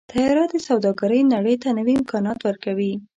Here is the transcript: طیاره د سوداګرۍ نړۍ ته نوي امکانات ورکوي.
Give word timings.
طیاره 0.11 0.45
د 0.53 0.55
سوداګرۍ 0.67 1.21
نړۍ 1.33 1.55
ته 1.63 1.69
نوي 1.77 1.93
امکانات 1.99 2.39
ورکوي. 2.43 2.93